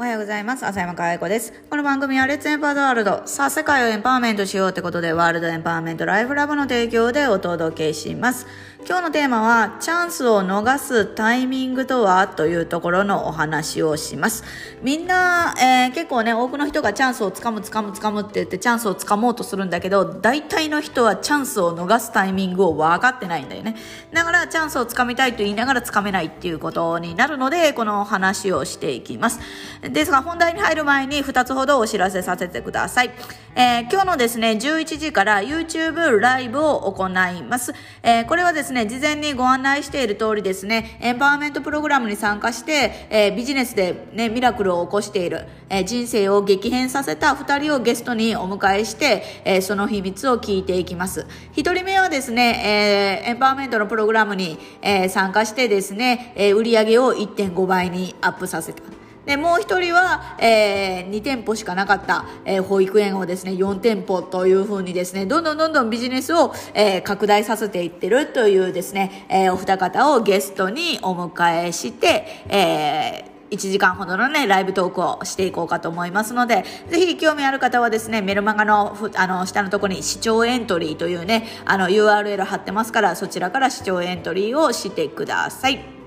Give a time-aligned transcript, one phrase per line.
[0.00, 0.64] おはようございます。
[0.64, 1.52] 浅山かわ子です。
[1.68, 3.20] この番組はレッツエンパワードワールド。
[3.26, 8.46] さあ、世界をエンパワーメントしようってことで、ワールドエンパワーメントライフラブの提供でお届けします。
[8.86, 12.26] 今日のテーマは、チャンスを逃すタイミングとは？
[12.26, 14.42] というところのお話をします。
[14.82, 23.76] みんな、えー、結構ね、多くの人がチャンスをつかむつかむつかむって言ってチャンスをつかもうとするんだけど、大体の人はチャンスを逃すタイミングを分かってないんだよね。
[24.12, 29.40] だから、チャンスをつかみたいと言いながらつかめないっていうことになるので、この話をしていきます。
[29.82, 33.10] ですが、本題に入る前に2つほどお知らせさせてください。
[33.54, 37.74] えー、今日のですね、11時から YouTube ライブを行います。
[38.02, 51.26] えー、これはですね、事前にご案内している通りですね、エンパワーメントプログラムに参加して、えー、ビジネスでね、ミラクルを起こしている、え人生を激変させた2人をゲストにお迎えして、えその秘密を聞いていきます。
[51.54, 58.99] 1人目はですね、えエンパワーメントのプログラムに、え参加してですね、え売上を1.5倍にアップさせた。
[59.30, 85.99] でもう一人は、えー、2店舗しかなかった、えー、保育園をですね4店舗というふうにですねどんどんどんどんビジネスを、えー、拡大させていってるというですね、え、お二方をゲストにお迎えして、え1時間ほどのね、ライブトークをしていこうかと思いますので、ぜひ興味ある方はですね、メルマガの、あの、下のところに視聴エントリーというね、あの、URL 貼ってますから、そちらから視聴エントリーをしてください。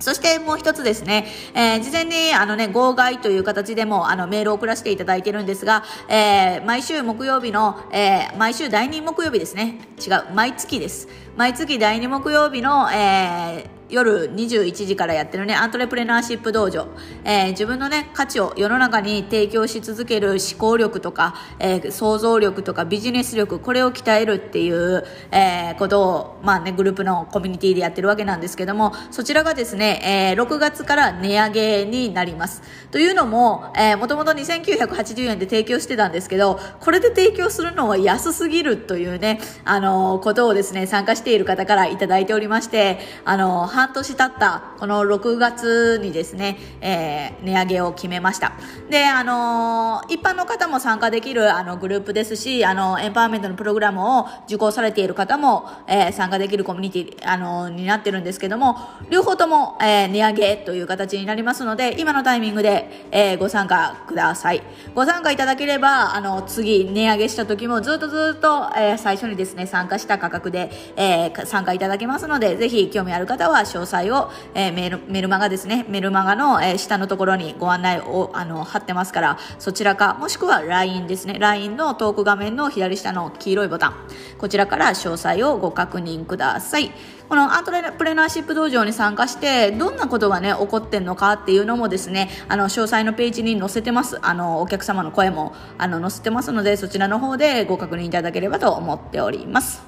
[0.00, 9.80] そしてもう一つですね、えー、事前にあのね、号外という形でもあのメールを送らせていただいてるんですが、えー、毎週木曜日の、えー、毎週第2木曜日ですね。
[10.04, 11.08] 違う、毎月です。
[11.36, 16.88] 毎月第2木曜日の、え、夜21時からやってるね、アントレプレナーシップ道場、
[17.24, 32.62] えー、自分のね、価値を世の中に提供し続ける思考力とか、えー、想像力とかビジネス力、これを鍛えるっていう、えー、ことを、まあね、グループのコミュニティでやってるわけなんですけども、そちらがですね、えー、6月から値上げになります。
[32.90, 48.54] というのも、えー、もともと2980円で提供してたんですけど、これで提供するのは安すぎるというね、あのー、ことをですね、参加している方からいただいておりまして、あのー半年経ったこの6月にですね、えー、値上げを決めました。
[48.90, 58.78] で、あのー、一般の方も参加できるあのグループですし、あの、エンパワーメントのプログラムを受講されている方も、えー、参加できるコミュニティ、あのー、になってるんですけども、
[59.10, 64.62] 両方とも、えー、値上げという形になりますので、今のタイミングで、えー、ご参加ください。
[64.96, 83.94] ご参加いただければ、あの、次、値上げした時もずっとずっと、えー、最初にですね、参加した価格で、えー、参加いただけますので、ぜひ興味ある方は詳細を、えー、メル、メルマガですね、メルマガの、えー、下のところにご案内を、あの、貼ってますから、そちらか、もしくは LINE ですね、LINE のトーク画面の左下の黄色いボタン、
[84.38, 86.90] こちらから詳細をご確認ください。
[87.28, 94.18] このアントプレナーシップ道場に参加して、どんなことがね、起こってんのかっていうのもですね、あの、詳細のページに載せてます。
[94.22, 99.87] あの、お客様の声も、あの、載せてますので、そちらの方でご確認いただければと思っております。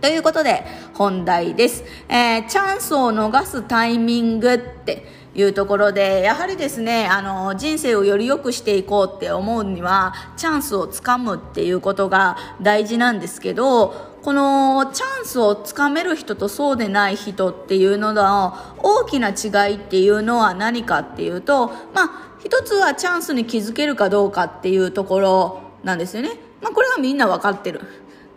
[0.00, 0.64] ということで、
[0.94, 1.82] 本題です。
[2.08, 5.04] えー、チャンスを逃すタイミングって
[5.34, 13.92] いうところで、やはりですね、あの、人生をより良くしていこうって思うには、チャンスをつかむっていうことが大事なんですけど、
[14.22, 22.10] このチャンスをつかめる人とそうでない人っていうのの大きな違いっていうのは何かっていうと、まあ、
[22.44, 26.30] 一つはチャンスに気づけるかどうかっていうところなんですよね。
[26.60, 27.80] まあ、これはみんなわかってる。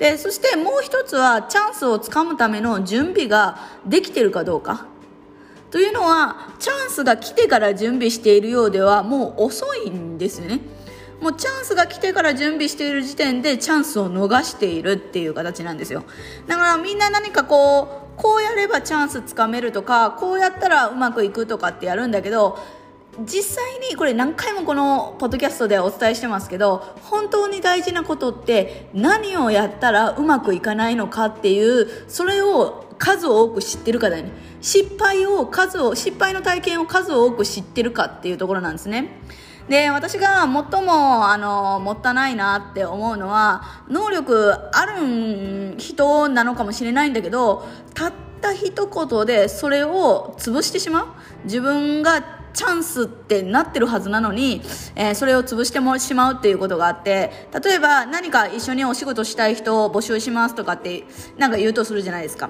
[0.01, 4.87] でそしてもう一つはチャンスをつかむための準備ができてるかどうか。
[5.69, 10.59] というのはチャンスが来てから準備しているようではもう遅いんですよね。
[11.21, 16.03] もうチャンスが来てから準備している時点でチャンスを逃しているっていう形なんですよ。
[16.47, 22.57] だからみんな何かこうこうやればチャンスつかめるとかこうやったらうまくいくとかってやるんだけど
[23.19, 34.31] 実際にこれ何回もこのポッドキャストでお伝えしてますけど本当に大事なことって何をやったらうまくいかないのかっていうそれを数多く知ってるかだよね。
[34.61, 39.19] 失敗を数を失敗の体験を数多く知ってるかっていうところなんですね。
[39.67, 51.07] で私が最もあのもったいないなって思うのは能力ある人なのかもしれないんだけどたった一言でそれを潰してしまう。
[51.45, 54.61] 自分がチャンスってなってるはずなのに、
[54.95, 57.31] えー、それを潰してもしまうっていうことがあって
[57.63, 61.03] 例えば何か一緒にお仕事したい人を募集しますとかって
[61.37, 62.49] なんか言うとするじゃないですか。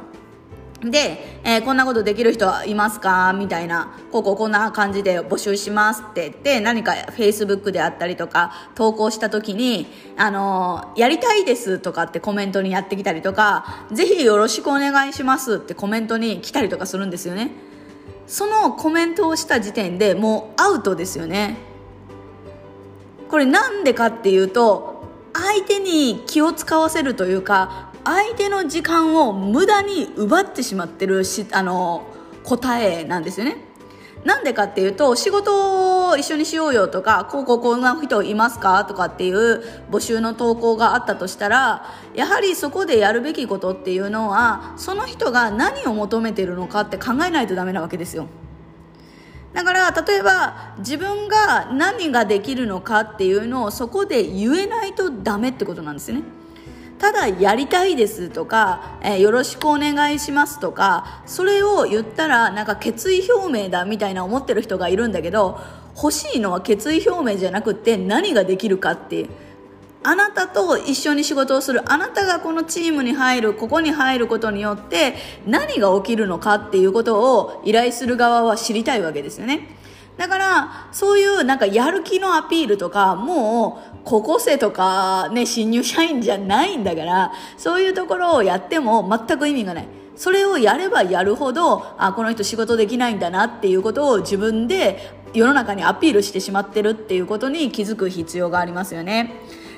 [0.84, 3.34] で、えー、こんなことできる人いますか？
[3.34, 9.86] みたいな、こうここんな感じで募集しますって言って、何か Facebook であったりとか、投稿した時に、
[10.18, 17.52] あのー、やりたいですとかってコメントにやってきたりとか、ぜひよろしくお願いしますってコメントに来たりとかするんですよね。
[18.32, 21.58] そのコメントをした時点でもうアウトですよね。
[23.30, 32.08] これなんでかっていうと相手に気を使わせるというか相手の時間を無駄に奪ってしまってるしあの
[32.46, 33.58] 答えなんですよね。
[34.24, 48.28] なんでかっていうと、仕事を一緒にしようよとか、こうこうこんな人いますかとかっていう募集の投稿があったとしたら、やはりそこでやるべきことっていうのは、その人が何を求めてるのかって考えないとダメなわけですよ。
[49.54, 56.22] だから、例えば、自分が何ができるのかっていうのをそこで言えないとダメってことなんですね。
[57.02, 65.60] ただやりたいですとか、えー、よろしくお願いしますとか、それを言ったらなんか決意表明だみたいな思ってる人がいるんだけど、
[65.96, 69.26] 欲しいのは決意表明じゃなくて何ができるかって。
[70.04, 75.16] あなたと一緒に仕事をする、あなたがこのチームに入る、ここに入ることによって
[75.46, 79.76] 何が起きるのかっていうことを依頼する側は知りたいわけですよね。
[80.22, 89.88] だから、そういうなんかやる気のアピールとか、もう高校生とかね、新入社員じゃないんだから、そういうところをやっても全く意味がない。
[90.16, 99.34] それをやればやるほど、あ、この人仕事できないんだなっていうことを自分で世の中にアピールしてしまってるっていうことに気づく必要がありますよね。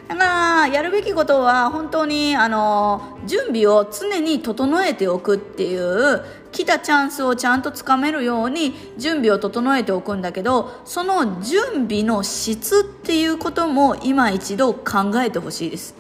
[0.10, 0.26] だか
[0.66, 6.22] らやるべきことは本当にあの準備を常に整えておくっていう
[6.54, 15.96] 来たチャンスをちゃんとつかめるように準備を整えておくんだけどその準備の質っていうことも今一度考えてほしいです。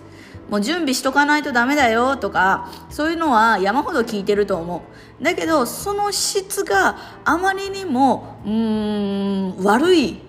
[0.49, 4.83] もう準備しとかないとダメだよとかそういうのは山ほど聞いてると思
[5.19, 5.23] う。
[5.23, 10.19] だけどその質があまりにもうーん悪い、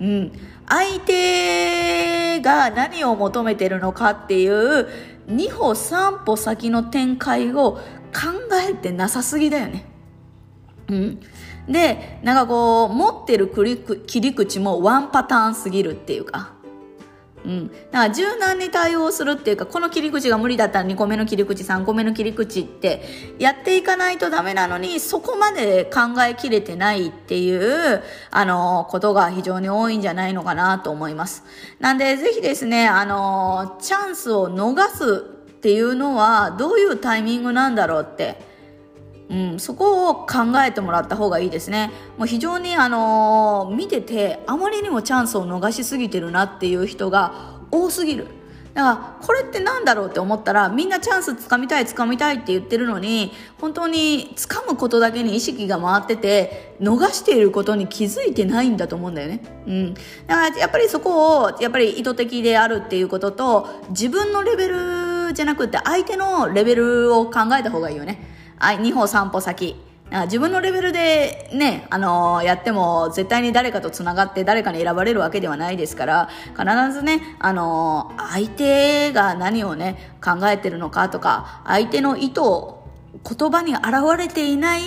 [0.00, 0.32] うん、
[0.68, 4.88] 相手が何を求めてるのかっていう
[5.28, 7.80] 2歩3歩先の展開を考
[8.68, 9.84] えてなさすぎだよね。
[10.88, 11.20] うん。
[11.68, 13.48] で、なんかこう、持ってる
[14.06, 16.55] 切り口もワンパターンすぎるっていうか。
[17.46, 23.04] うん、だから柔軟に対応するっていうかこの切り口が無理だったら2個目の切り口3個目の切り口って
[23.38, 28.02] やっていかないとダメなのにそこまで考えきれてないっていう
[28.32, 31.44] あのことが非常に多いんじゃないのかなと思います。
[31.78, 38.55] なんでぜひですねあのチャンスを逃すっていうのはどういうタイミングなんだろうって
[39.28, 41.90] うん、そこを考えてもらった方がいいですね。
[42.16, 48.28] もう非常にあのー、見ててあまりにもチャンスを逃しすぎてるなっていう人が多すぎる。
[48.76, 59.40] だからこれって何だろうって思ったらみんなチャンスつかみたいつかみたいって言ってるのに本当につかむことだけに意識が回ってて逃していることに気づいてないんだと思うんだよね。
[59.66, 59.94] うん。
[59.94, 68.35] だからやっぱりそこをやっぱり意図的であるっていうことと自分のレベルじゃなくて相手のレベルを考えた方がいいよね。
[68.58, 69.76] はい2歩3歩先。
[70.26, 82.86] 自分のレベルでね、あのー、やっても絶対に誰かと繋がって誰かに選ばれるわけではないですから、必ずね、あのー、相手が何をね、考えてるのかとか、相手の意図を
[83.28, 83.84] 言葉に現
[84.16, 84.82] れていない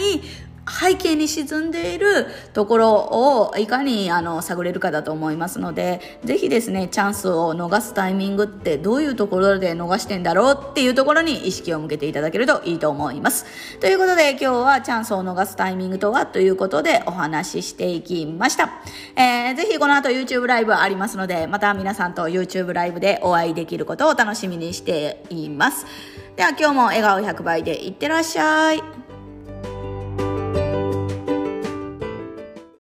[0.70, 13.46] 背景に沈んでいるところをいかにあの探れるかだと思いますので、ぜひですね、チャンスを逃すタイミングってどういうところで逃してんだろうっていうところに意識を向けていただけるといいと思います。
[13.80, 18.70] ということで今日はチャンスを逃すタイミングとはということでお話ししていきました。
[19.16, 25.86] えー、ぜひこの後 YouTube ライブありますので、また皆さんと YouTube ライブでお会いできることを楽しみにしています。
[26.36, 29.09] では今日も笑顔100倍でいってらっしゃい。